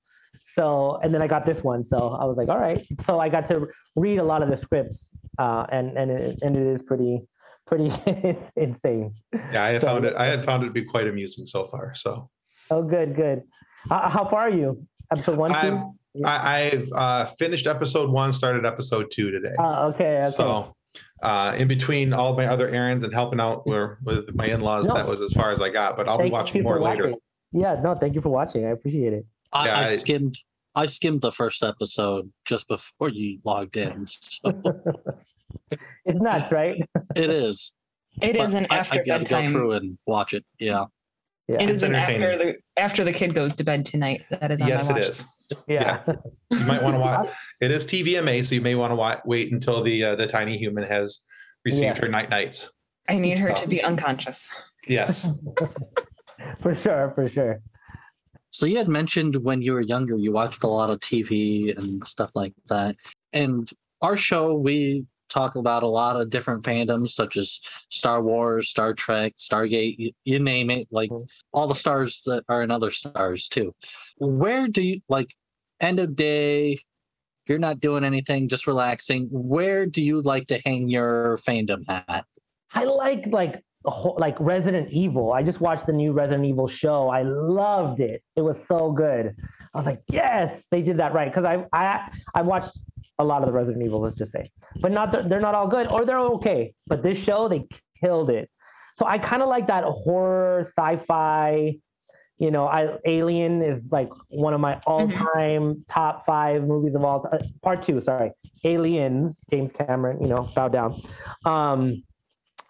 [0.55, 1.85] So and then I got this one.
[1.85, 2.87] So I was like, all right.
[3.05, 6.57] So I got to read a lot of the scripts uh, and and it, and
[6.57, 7.23] it is pretty
[7.67, 7.93] pretty
[8.57, 9.15] insane.
[9.53, 10.17] Yeah, I so, found it.
[10.17, 11.95] I had found it to be quite amusing so far.
[11.95, 12.31] So.
[12.71, 13.43] Oh, good, good.
[13.91, 14.87] Uh, how far are you?
[15.11, 15.95] Episode one, two.
[16.25, 19.55] I, have uh, finished episode one, started episode two today.
[19.59, 20.31] Uh, okay, okay.
[20.31, 20.75] So,
[21.23, 24.95] uh, in between all my other errands and helping out with my in-laws, no.
[24.95, 25.97] that was as far as I got.
[25.97, 27.05] But I'll thank be watching more later.
[27.05, 27.19] Watching.
[27.53, 28.65] Yeah, no, thank you for watching.
[28.65, 29.27] I appreciate it.
[29.53, 30.39] I, yeah, I skimmed.
[30.75, 34.07] I skimmed the first episode just before you logged in.
[34.07, 34.41] So.
[36.05, 36.77] it's nuts, right?
[37.17, 37.73] it is.
[38.21, 39.45] It but is an after I, I gotta bedtime.
[39.45, 40.45] go through and watch it.
[40.59, 40.85] Yeah.
[41.49, 41.63] Yeah.
[41.63, 44.25] It is an after the after the kid goes to bed tonight.
[44.31, 45.25] That is on yes, it is.
[45.67, 46.03] Yeah.
[46.07, 46.15] yeah.
[46.51, 47.31] you might want to watch.
[47.61, 50.85] It is TVMA, so you may want to wait until the uh, the tiny human
[50.85, 51.25] has
[51.65, 52.03] received yeah.
[52.03, 52.71] her night nights.
[53.09, 54.51] I need her to be unconscious.
[54.87, 55.31] Yes.
[56.63, 57.61] for sure, for sure.
[58.51, 62.07] So you had mentioned when you were younger, you watched a lot of TV and
[62.07, 62.97] stuff like that.
[63.33, 63.71] And
[64.03, 67.61] our show, we talk about a lot of different fandoms such as
[67.91, 71.25] Star Wars, Star Trek, Stargate, you, you, name it, like mm-hmm.
[71.53, 73.75] all the stars that are in other stars too.
[74.19, 75.35] Where do you like
[75.81, 76.79] end of day?
[77.47, 79.29] You're not doing anything, just relaxing.
[79.31, 82.27] Where do you like to hang your fandom hat?
[82.75, 85.33] I like like like Resident Evil.
[85.33, 87.09] I just watched the new Resident Evil show.
[87.09, 88.23] I loved it.
[88.37, 89.35] It was so good.
[89.75, 91.33] I was like, yes, they did that right.
[91.33, 92.79] Because I I I watched
[93.19, 94.51] a lot of the Resident Evil, let's just say,
[94.81, 96.73] but not the, they're not all good or they're okay.
[96.87, 97.67] But this show, they
[98.03, 98.51] killed it.
[98.99, 101.77] So I kind of like that horror, sci-fi.
[102.39, 104.91] You know, I Alien is like one of my mm-hmm.
[104.91, 105.81] all-time mm-hmm.
[105.89, 107.41] top five movies of all time.
[107.63, 108.31] Part two, sorry,
[108.65, 110.21] Aliens, James Cameron.
[110.21, 111.03] You know, bow down.
[111.45, 112.05] Um,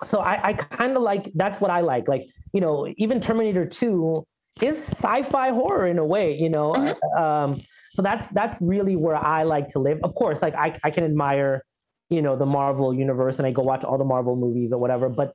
[0.04, 2.08] so I, I kind of like that's what I like.
[2.08, 4.26] Like you know, even Terminator Two
[4.62, 6.34] is sci-fi horror in a way.
[6.38, 7.22] You know, mm-hmm.
[7.22, 7.60] um,
[7.98, 9.98] so that's that's really where I like to live.
[10.04, 11.64] Of course, like I, I can admire,
[12.10, 15.08] you know, the Marvel universe and I go watch all the Marvel movies or whatever,
[15.08, 15.32] but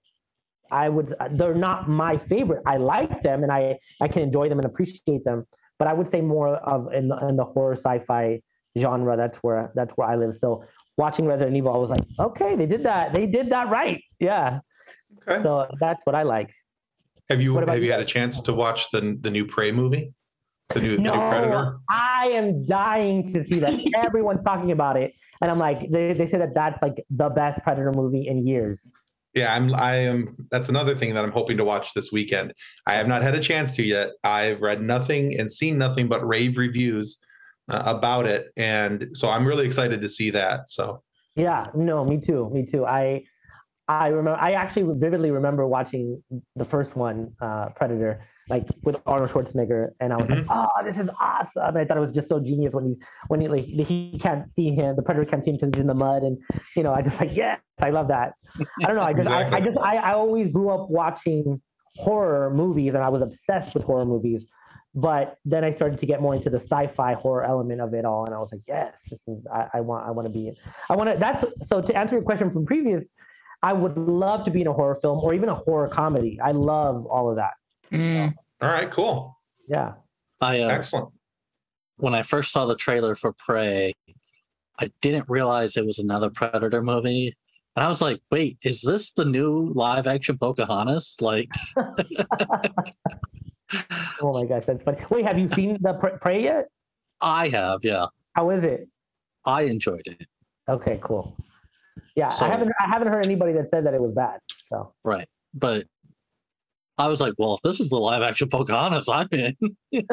[0.71, 2.63] I would they're not my favorite.
[2.65, 5.45] I like them and I I can enjoy them and appreciate them,
[5.77, 8.39] but I would say more of in the, in the horror sci-fi
[8.79, 9.17] genre.
[9.17, 10.37] That's where that's where I live.
[10.37, 10.63] So
[10.95, 13.13] watching Resident Evil, I was like, okay, they did that.
[13.13, 14.01] They did that right.
[14.21, 14.61] Yeah.
[15.27, 15.43] Okay.
[15.43, 16.49] So that's what I like.
[17.27, 20.13] Have you have you, you had a chance to watch the the new Prey movie?
[20.73, 21.77] The new, no, the new Predator?
[21.89, 23.79] I am dying to see that.
[24.05, 25.13] Everyone's talking about it.
[25.41, 28.79] And I'm like, they, they say that that's like the best Predator movie in years.
[29.33, 29.73] Yeah, I'm.
[29.73, 30.35] I am.
[30.51, 32.53] That's another thing that I'm hoping to watch this weekend.
[32.85, 34.11] I have not had a chance to yet.
[34.23, 37.17] I've read nothing and seen nothing but rave reviews
[37.67, 40.69] uh, about it, and so I'm really excited to see that.
[40.69, 41.01] So.
[41.35, 41.65] Yeah.
[41.73, 42.05] No.
[42.05, 42.49] Me too.
[42.53, 42.85] Me too.
[42.85, 43.23] I.
[43.87, 44.39] I remember.
[44.39, 46.21] I actually vividly remember watching
[46.55, 50.47] the first one, uh, Predator, like with Arnold Schwarzenegger, and I was mm-hmm.
[50.47, 52.97] like, "Oh, this is awesome!" And I thought it was just so genius when he's
[53.27, 55.87] when he like he can't see him, the predator can't see him because he's in
[55.87, 56.37] the mud, and
[56.75, 58.33] you know, I just like, yes, I love that.
[58.59, 59.55] I don't know, I just exactly.
[59.55, 61.61] I, I, just I, I always grew up watching
[61.95, 64.45] horror movies, and I was obsessed with horror movies.
[64.95, 68.25] But then I started to get more into the sci-fi horror element of it all,
[68.25, 70.51] and I was like, yes, this is I, I want I want to be
[70.89, 71.17] I want to.
[71.17, 73.09] That's so to answer your question from previous.
[73.63, 76.37] I would love to be in a horror film or even a horror comedy.
[76.43, 77.53] I love all of that.
[77.93, 78.33] Mm.
[78.61, 79.37] All right, cool.
[79.67, 79.93] Yeah.
[80.41, 81.09] I uh, excellent.
[81.97, 83.93] When I first saw the trailer for Prey,
[84.79, 87.35] I didn't realize it was another Predator movie.
[87.75, 91.15] And I was like, wait, is this the new live action Pocahontas?
[91.21, 91.49] Like
[94.21, 94.97] Oh my gosh, that's funny.
[95.09, 96.67] Wait, have you seen the Prey yet?
[97.21, 98.07] I have, yeah.
[98.33, 98.87] How is it?
[99.45, 100.27] I enjoyed it.
[100.69, 101.35] Okay, cool.
[102.15, 104.39] Yeah, So- I haven't I haven't heard anybody that said that it was bad.
[104.69, 105.27] So Right.
[105.53, 105.85] But
[106.97, 109.55] I was like, well, if this is the live action Pocahontas, I'm in.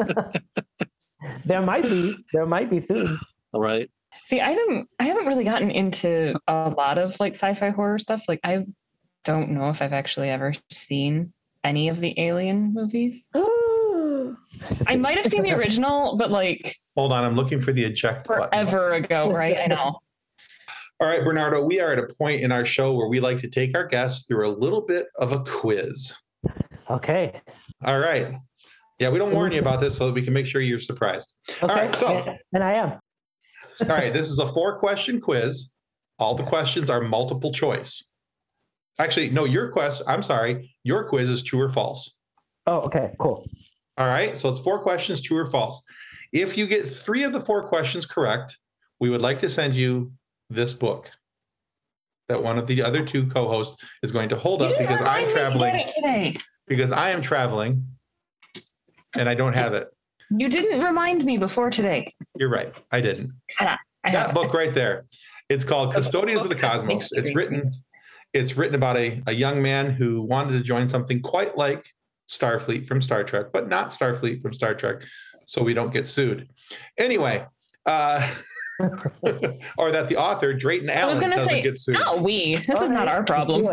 [1.45, 3.19] there might be there might be soon.
[3.53, 3.89] All right.
[4.25, 8.23] See, I didn't I haven't really gotten into a lot of like sci-fi horror stuff.
[8.27, 8.65] Like I
[9.23, 13.29] don't know if I've actually ever seen any of the alien movies.
[14.87, 18.27] I might have seen the original, but like Hold on, I'm looking for the eject
[18.27, 18.49] button.
[18.49, 19.57] forever ago, right?
[19.63, 19.99] I know.
[20.99, 23.49] All right, Bernardo, we are at a point in our show where we like to
[23.49, 26.13] take our guests through a little bit of a quiz.
[26.91, 27.41] Okay.
[27.83, 28.33] All right.
[28.99, 31.33] Yeah, we don't warn you about this so that we can make sure you're surprised.
[31.63, 31.73] Okay.
[31.73, 32.99] right, so- and, and I am.
[33.81, 35.71] All right, this is a four question quiz.
[36.19, 38.11] All the questions are multiple choice.
[38.99, 42.19] Actually, no, your quest, I'm sorry, your quiz is true or false.
[42.67, 43.47] Oh, okay, cool.
[43.97, 45.83] All right, so it's four questions, true or false.
[46.31, 48.57] If you get three of the four questions correct,
[48.99, 50.11] we would like to send you
[50.51, 51.09] this book
[52.29, 55.05] that one of the other two co-hosts is going to hold You up because I'm
[55.07, 56.37] remind me to traveling get it today.
[56.71, 57.85] Because I am traveling
[59.17, 59.89] and I don't have it.
[60.29, 62.07] You didn't remind me before today.
[62.37, 62.73] You're right.
[62.93, 63.33] I didn't.
[63.59, 65.03] I That have book right there.
[65.49, 67.11] It's called Custodians of the Cosmos.
[67.11, 67.69] It's written
[68.33, 71.85] it's written about a, a young man who wanted to join something quite like
[72.29, 75.01] Starfleet from Star Trek, but not Starfleet from Star Trek,
[75.45, 76.47] so we don't get sued.
[76.97, 77.45] Anyway,
[77.85, 78.25] uh,
[79.77, 81.97] or that the author, Drayton I was Allen, gonna doesn't say, get sued.
[81.99, 82.55] no, we.
[82.55, 83.67] This All is not our problem.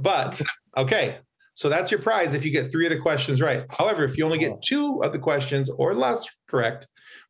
[0.00, 0.40] But
[0.76, 1.18] okay,
[1.54, 3.64] so that's your prize if you get three of the questions right.
[3.70, 4.60] However, if you only get oh.
[4.64, 6.86] two of the questions or less correct,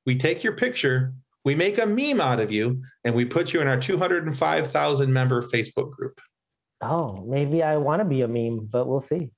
[0.07, 1.13] we take your picture,
[1.45, 5.43] we make a meme out of you, and we put you in our 205,000 member
[5.43, 6.21] Facebook group.
[6.81, 9.31] Oh, maybe I want to be a meme, but we'll see.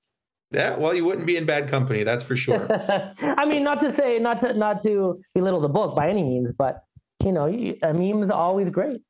[0.50, 2.66] Yeah, well, you wouldn't be in bad company, that's for sure.
[3.20, 6.52] I mean, not to say, not to, not to belittle the book by any means,
[6.52, 6.84] but
[7.24, 9.00] you know, a meme's always great.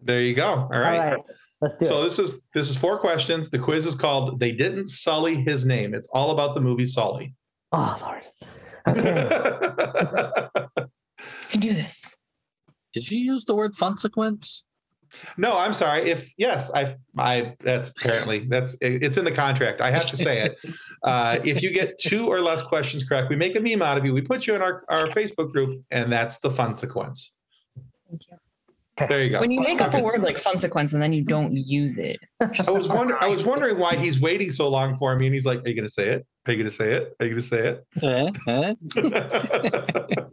[0.00, 0.48] there you go.
[0.48, 1.18] All All right.
[1.62, 2.04] Right, let's do So it.
[2.04, 3.50] this is this is four questions.
[3.50, 7.34] The quiz is called "They Didn't Sully His Name." It's all about the movie Sully.
[7.72, 8.22] Oh Lord.
[8.88, 10.48] Okay.
[10.78, 12.16] You can do this.
[12.94, 14.64] Did you use the word consequence?
[15.36, 16.08] No, I'm sorry.
[16.10, 19.80] If yes, I, I that's apparently that's it's in the contract.
[19.80, 20.56] I have to say it.
[21.04, 24.04] Uh, if you get two or less questions correct, we make a meme out of
[24.06, 24.14] you.
[24.14, 27.36] We put you in our our Facebook group, and that's the fun sequence.
[28.08, 28.36] Thank you.
[29.08, 29.40] There you go.
[29.40, 32.18] When you make up a word like consequence and then you don't use it.
[32.40, 33.18] I was wondering.
[33.22, 35.74] I was wondering why he's waiting so long for me, and he's like, "Are you
[35.74, 36.26] going to say it?
[36.46, 37.16] Are you going to say it?
[37.20, 37.78] Are you going to say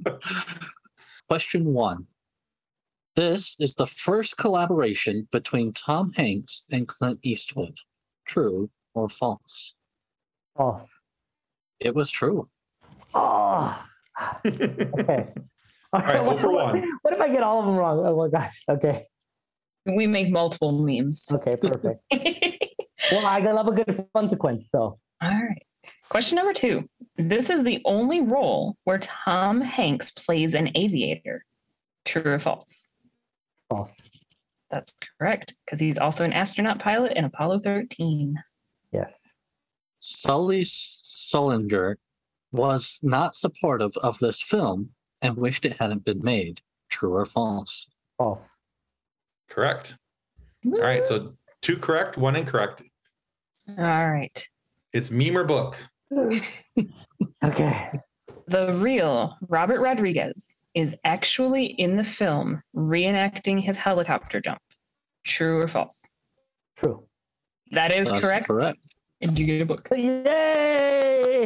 [0.09, 0.21] it?"
[1.27, 2.07] Question one.
[3.15, 7.79] This is the first collaboration between Tom Hanks and Clint Eastwood.
[8.27, 9.73] True or false?
[10.55, 10.87] False.
[11.79, 12.49] It was true.
[13.13, 13.77] Oh.
[14.45, 15.27] Okay.
[15.93, 16.83] All right, what, oh for what- one.
[17.01, 18.03] What if I get all of them wrong?
[18.05, 18.61] Oh my gosh.
[18.69, 19.05] Okay.
[19.85, 21.29] We make multiple memes.
[21.31, 21.55] Okay.
[21.55, 22.01] Perfect.
[23.11, 24.69] well, I love a good consequence.
[24.69, 25.63] So All right.
[26.09, 26.89] Question number two.
[27.17, 31.45] This is the only role where Tom Hanks plays an aviator.
[32.03, 32.89] True or false?
[33.69, 33.91] false.
[34.69, 38.35] That's correct, because he's also an astronaut pilot in Apollo 13.
[38.91, 39.13] Yes.
[40.01, 41.95] Sully Sullenberger
[42.51, 44.89] was not supportive of this film
[45.21, 46.61] and wished it hadn't been made.
[46.89, 47.87] True or false?
[48.17, 48.41] False.
[49.49, 49.95] correct.
[50.65, 51.05] All right.
[51.05, 52.83] So two correct, one incorrect.
[53.77, 54.47] All right.
[54.93, 55.77] It's meme or book.
[57.43, 57.91] Okay.
[58.47, 64.59] The real Robert Rodriguez is actually in the film reenacting his helicopter jump.
[65.25, 66.07] True or false?
[66.77, 67.03] True.
[67.71, 68.47] That is That's correct.
[68.47, 68.79] correct.
[69.19, 69.87] And you get a book.
[69.91, 71.45] Yay!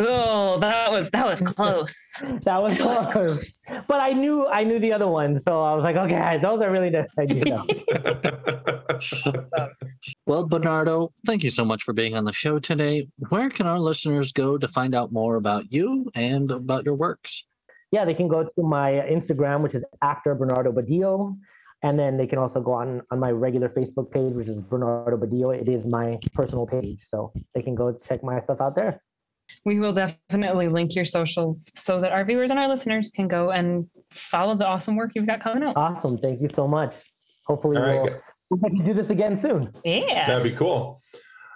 [0.00, 2.16] Oh, that was that was close.
[2.44, 3.60] That was That was close.
[3.66, 3.84] close.
[3.86, 6.70] But I knew I knew the other one, so I was like, okay, those are
[6.70, 7.64] really the I do know.
[10.26, 13.08] Well, Bernardo, thank you so much for being on the show today.
[13.28, 17.44] Where can our listeners go to find out more about you and about your works?
[17.92, 21.36] yeah, they can go to my Instagram, which is actor Bernardo Badillo.
[21.84, 25.16] And then they can also go on on my regular Facebook page, which is Bernardo
[25.16, 25.54] Badillo.
[25.58, 27.02] It is my personal page.
[27.04, 29.02] So they can go check my stuff out there.
[29.64, 33.50] We will definitely link your socials so that our viewers and our listeners can go
[33.50, 35.76] and follow the awesome work you've got coming out.
[35.76, 36.18] Awesome.
[36.18, 36.94] Thank you so much.
[37.46, 38.14] Hopefully All right.
[38.50, 39.72] we'll, we'll do this again soon.
[39.84, 40.26] Yeah.
[40.26, 41.00] That'd be cool.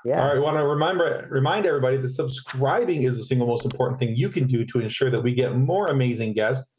[0.04, 0.20] Yeah.
[0.20, 0.36] All right.
[0.36, 4.28] I want to remember remind everybody that subscribing is the single most important thing you
[4.28, 6.72] can do to ensure that we get more amazing guests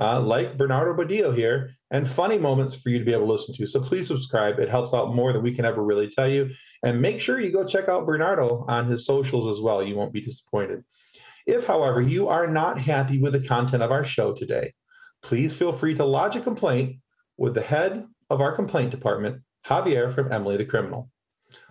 [0.00, 3.54] uh, like Bernardo Badillo here and funny moments for you to be able to listen
[3.54, 3.66] to.
[3.66, 4.58] So please subscribe.
[4.58, 6.50] It helps out more than we can ever really tell you.
[6.82, 9.82] And make sure you go check out Bernardo on his socials as well.
[9.82, 10.82] You won't be disappointed.
[11.46, 14.72] If, however, you are not happy with the content of our show today,
[15.22, 16.96] please feel free to lodge a complaint
[17.36, 21.10] with the head of our complaint department, Javier from Emily the Criminal.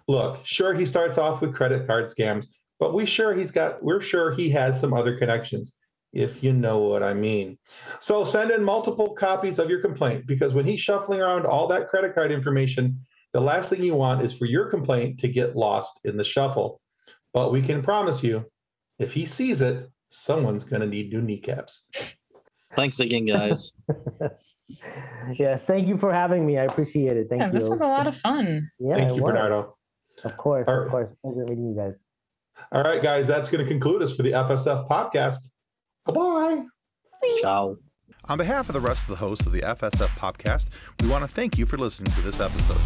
[0.07, 2.47] Look, sure he starts off with credit card scams,
[2.79, 5.75] but we sure he's got we're sure he has some other connections,
[6.13, 7.57] if you know what I mean.
[7.99, 11.87] So send in multiple copies of your complaint because when he's shuffling around all that
[11.87, 15.99] credit card information, the last thing you want is for your complaint to get lost
[16.03, 16.81] in the shuffle.
[17.33, 18.49] But we can promise you,
[18.97, 21.87] if he sees it, someone's going to need new kneecaps.
[22.75, 23.73] Thanks again, guys.
[25.37, 26.57] yes, thank you for having me.
[26.57, 27.27] I appreciate it.
[27.29, 27.53] Thank yeah, you.
[27.53, 28.69] this was a lot of fun.
[28.79, 29.31] Yeah, Thank you, was.
[29.31, 29.75] Bernardo.
[30.23, 31.09] Of course, All of course.
[31.23, 31.93] Pleasure meeting you guys.
[32.71, 35.49] All right, guys, that's going to conclude us for the FSF podcast.
[36.11, 36.65] Bye-bye.
[37.41, 37.77] Ciao.
[38.25, 40.69] On behalf of the rest of the hosts of the FSF podcast,
[41.01, 42.79] we want to thank you for listening to this episode.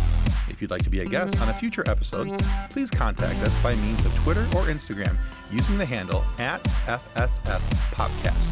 [0.49, 3.75] If you'd like to be a guest on a future episode, please contact us by
[3.75, 5.17] means of Twitter or Instagram
[5.51, 7.59] using the handle at FSF
[7.93, 8.47] Podcast.